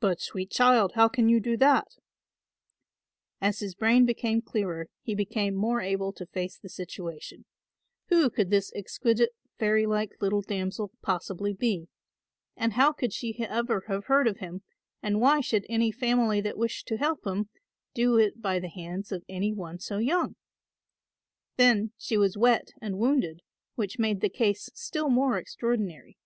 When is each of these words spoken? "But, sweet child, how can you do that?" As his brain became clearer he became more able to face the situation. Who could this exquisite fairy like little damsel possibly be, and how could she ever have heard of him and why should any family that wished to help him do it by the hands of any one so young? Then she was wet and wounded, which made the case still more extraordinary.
"But, 0.00 0.18
sweet 0.22 0.50
child, 0.50 0.92
how 0.94 1.08
can 1.08 1.28
you 1.28 1.40
do 1.40 1.58
that?" 1.58 1.88
As 3.38 3.58
his 3.58 3.74
brain 3.74 4.06
became 4.06 4.40
clearer 4.40 4.86
he 5.02 5.14
became 5.14 5.54
more 5.54 5.82
able 5.82 6.10
to 6.14 6.24
face 6.24 6.56
the 6.58 6.70
situation. 6.70 7.44
Who 8.08 8.30
could 8.30 8.48
this 8.48 8.72
exquisite 8.74 9.32
fairy 9.58 9.84
like 9.84 10.12
little 10.22 10.40
damsel 10.40 10.90
possibly 11.02 11.52
be, 11.52 11.88
and 12.56 12.72
how 12.72 12.92
could 12.94 13.12
she 13.12 13.38
ever 13.38 13.82
have 13.88 14.04
heard 14.06 14.26
of 14.26 14.38
him 14.38 14.62
and 15.02 15.20
why 15.20 15.42
should 15.42 15.66
any 15.68 15.92
family 15.92 16.40
that 16.40 16.56
wished 16.56 16.88
to 16.88 16.96
help 16.96 17.26
him 17.26 17.50
do 17.92 18.16
it 18.16 18.40
by 18.40 18.58
the 18.58 18.70
hands 18.70 19.12
of 19.12 19.22
any 19.28 19.52
one 19.52 19.78
so 19.80 19.98
young? 19.98 20.36
Then 21.58 21.92
she 21.98 22.16
was 22.16 22.38
wet 22.38 22.70
and 22.80 22.96
wounded, 22.98 23.42
which 23.74 23.98
made 23.98 24.22
the 24.22 24.30
case 24.30 24.70
still 24.72 25.10
more 25.10 25.36
extraordinary. 25.36 26.16